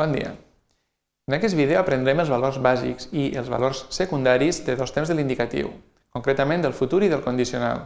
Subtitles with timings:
[0.00, 0.30] Bon dia.
[1.28, 5.16] En aquest vídeo aprendrem els valors bàsics i els valors secundaris de dos temps de
[5.18, 5.66] l'indicatiu,
[6.16, 7.82] concretament del futur i del condicional.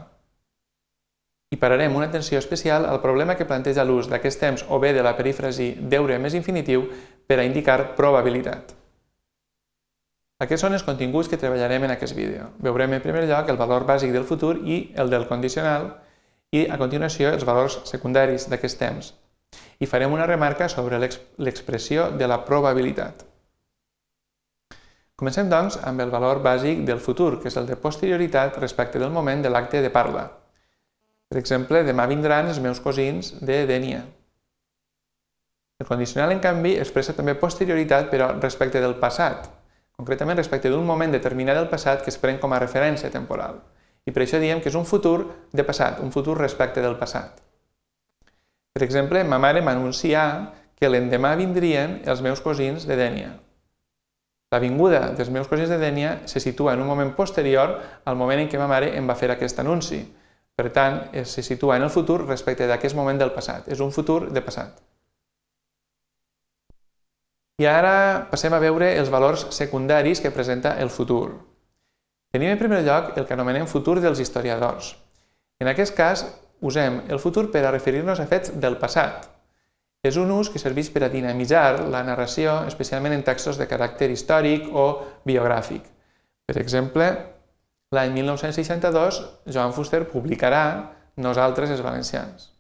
[1.51, 5.03] I pararem una atenció especial al problema que planteja l'ús d'aquest temps o bé de
[5.03, 5.67] la perífrasi
[5.97, 6.87] deure més infinitiu
[7.27, 8.71] per a indicar probabilitat.
[10.47, 12.47] Aquests són els continguts que treballarem en aquest vídeo.
[12.63, 15.91] Veurem en primer lloc el valor bàsic del futur i el del condicional
[16.55, 19.15] i a continuació els valors secundaris d'aquest temps,
[19.81, 23.25] i farem una remarca sobre l'expressió de la probabilitat.
[25.15, 29.15] Comencem, doncs, amb el valor bàsic del futur, que és el de posterioritat respecte del
[29.15, 30.25] moment de l'acte de parla.
[31.31, 34.03] Per exemple, demà vindran els meus cosins de Dènia.
[35.79, 39.47] El condicional, en canvi, expressa també posterioritat, però respecte del passat,
[39.95, 43.63] concretament respecte d'un moment determinat del passat que es pren com a referència temporal.
[44.05, 45.19] I per això diem que és un futur
[45.53, 47.44] de passat, un futur respecte del passat.
[48.75, 50.23] Per exemple, ma mare m'anuncia
[50.75, 53.31] que l'endemà vindrien els meus cosins de Dènia.
[54.51, 58.43] La vinguda dels meus cosins de Dènia se situa en un moment posterior al moment
[58.43, 60.03] en què ma mare em va fer aquest anunci.
[60.55, 63.71] Per tant, se situa en el futur respecte d'aquest moment del passat.
[63.71, 64.83] És un futur de passat.
[67.63, 71.31] I ara passem a veure els valors secundaris que presenta el futur.
[72.35, 74.97] Tenim en primer lloc el que anomenem futur dels historiadors.
[75.63, 76.25] En aquest cas,
[76.65, 79.29] usem el futur per a referir-nos a fets del passat.
[80.05, 84.11] És un ús que serveix per a dinamitzar la narració, especialment en textos de caràcter
[84.13, 84.87] històric o
[85.29, 85.85] biogràfic.
[86.45, 87.07] Per exemple,
[87.95, 90.65] l'any 1962, Joan Fuster publicarà
[91.17, 92.51] Nosaltres els valencians.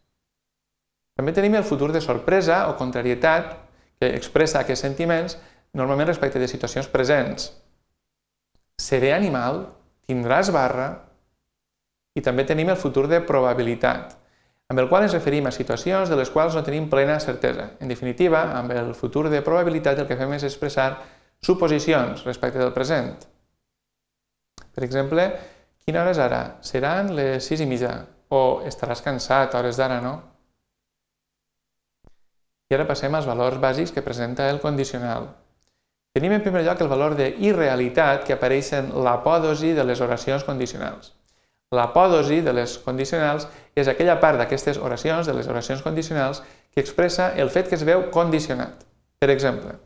[1.18, 3.52] També tenim el futur de sorpresa o contrarietat,
[3.98, 5.36] que expressa aquests sentiments
[5.74, 7.50] normalment respecte de situacions presents.
[8.80, 9.64] Seré animal,
[10.06, 10.88] tindràs barra,
[12.14, 14.14] i també tenim el futur de probabilitat,
[14.70, 17.72] amb el qual ens referim a situacions de les quals no tenim plena certesa.
[17.80, 20.88] En definitiva, amb el futur de probabilitat el que fem és expressar
[21.44, 23.12] suposicions respecte del present.
[24.74, 25.28] Per exemple,
[25.84, 26.42] quina hora és ara?
[26.64, 27.94] Seran les sis i mitja.
[28.34, 30.14] O estaràs cansat a hores d'ara, no?
[32.70, 35.28] I ara passem als valors bàsics que presenta el condicional.
[36.16, 40.46] Tenim en primer lloc el valor de irrealitat que apareix en l'apòdosi de les oracions
[40.46, 41.13] condicionals.
[41.74, 46.42] L'apòdosi de les condicionals és aquella part d'aquestes oracions, de les oracions condicionals,
[46.74, 48.86] que expressa el fet que es veu condicionat.
[49.18, 49.76] Per exemple,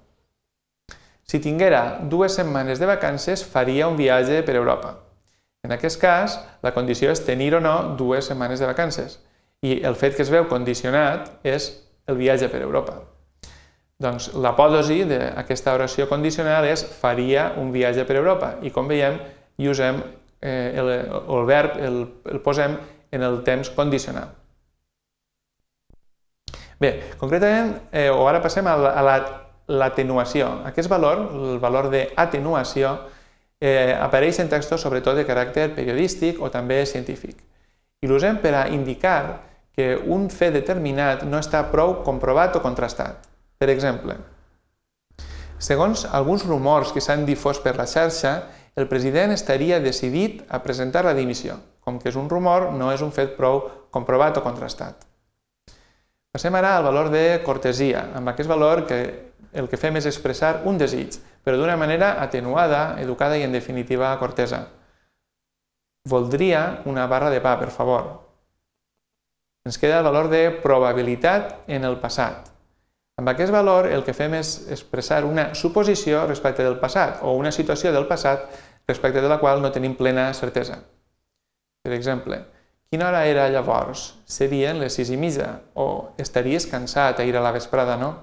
[1.28, 4.94] si tinguera dues setmanes de vacances, faria un viatge per Europa.
[5.62, 9.18] En aquest cas, la condició és tenir o no dues setmanes de vacances.
[9.60, 11.68] I el fet que es veu condicionat és
[12.08, 13.02] el viatge per Europa.
[14.00, 18.54] Doncs l'apòdosi d'aquesta oració condicional és faria un viatge per Europa.
[18.62, 19.18] I com veiem,
[19.58, 20.00] hi usem
[20.40, 22.76] eh, el, el verb el, el posem
[23.10, 24.34] en el temps condicional.
[26.78, 28.76] Bé, concretament, eh, o ara passem a
[29.66, 30.46] l'atenuació.
[30.60, 32.94] La, Aquest valor, el valor d'atenuació,
[33.60, 37.40] eh, apareix en textos sobretot de caràcter periodístic o també científic.
[37.98, 39.40] I l'usem per a indicar
[39.74, 43.26] que un fet determinat no està prou comprovat o contrastat.
[43.58, 44.14] Per exemple,
[45.58, 48.36] segons alguns rumors que s'han difós per la xarxa,
[48.78, 51.56] el president estaria decidit a presentar la dimissió.
[51.82, 55.02] Com que és un rumor, no és un fet prou comprovat o contrastat.
[56.30, 59.00] Passem ara al valor de cortesia, amb aquest valor que
[59.58, 64.12] el que fem és expressar un desig, però d'una manera atenuada, educada i en definitiva
[64.20, 64.68] cortesa.
[66.06, 68.06] Voldria una barra de pa, per favor.
[69.66, 72.52] Ens queda el valor de probabilitat en el passat.
[73.18, 77.50] Amb aquest valor el que fem és expressar una suposició respecte del passat o una
[77.50, 78.46] situació del passat
[78.88, 80.80] respecte de la qual no tenim plena certesa.
[81.84, 82.40] Per exemple,
[82.90, 84.14] quina hora era llavors?
[84.24, 88.14] Serien les sis i mitja o estaries cansat ahir a la vesprada, no?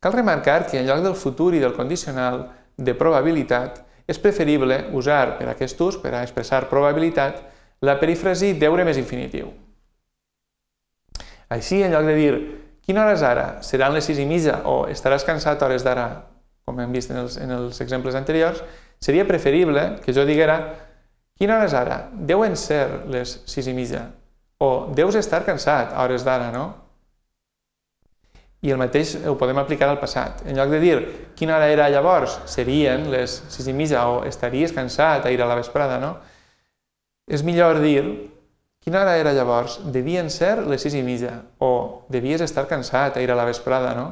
[0.00, 2.46] Cal remarcar que en lloc del futur i del condicional
[2.76, 7.42] de probabilitat és preferible usar per aquest ús, per a expressar probabilitat,
[7.84, 9.50] la perífrasi deure més infinitiu.
[11.52, 12.32] Així, en lloc de dir
[12.86, 13.46] quina hora és ara?
[13.60, 16.08] Seran les sis i mitja o estaràs cansat a hores d'ara
[16.68, 18.60] com hem vist en els, en els exemples anteriors,
[19.00, 20.58] seria preferible que jo diguera
[21.38, 21.98] quina hora és ara?
[22.12, 24.04] Deuen ser les sis i mitja.
[24.60, 26.66] O deus estar cansat a hores d'ara, no?
[28.66, 30.42] I el mateix ho podem aplicar al passat.
[30.50, 30.96] En lloc de dir
[31.38, 35.46] quina hora era llavors, serien les sis i mitja o estaries cansat a ir a
[35.46, 36.16] la vesprada, no?
[37.30, 38.02] És millor dir
[38.82, 43.22] quina hora era llavors, devien ser les sis i mitja o devies estar cansat a
[43.22, 44.08] ir a la vesprada, no?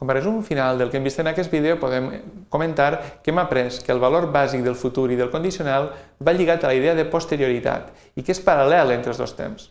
[0.00, 2.06] Com a resum final del que hem vist en aquest vídeo, podem
[2.48, 5.90] comentar que hem après que el valor bàsic del futur i del condicional
[6.24, 9.68] va lligat a la idea de posterioritat i que és paral·lel entre els dos temps.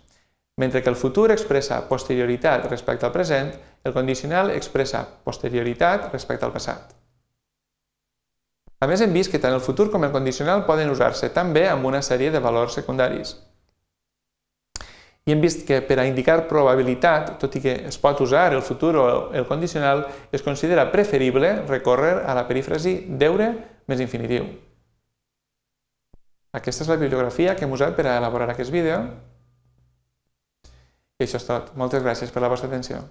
[0.61, 3.49] Mentre que el futur expressa posterioritat respecte al present,
[3.81, 6.93] el condicional expressa posterioritat respecte al passat.
[8.79, 11.89] A més, hem vist que tant el futur com el condicional poden usar-se també amb
[11.89, 13.33] una sèrie de valors secundaris.
[15.29, 18.63] I hem vist que per a indicar probabilitat, tot i que es pot usar el
[18.65, 19.03] futur o
[19.37, 23.51] el condicional, es considera preferible recórrer a la perífrasi deure
[23.85, 24.47] més infinitiu.
[26.57, 29.03] Aquesta és la bibliografia que hem usat per a elaborar aquest vídeo.
[31.19, 31.75] I això és tot.
[31.77, 33.03] Moltes gràcies per la vostra atenció.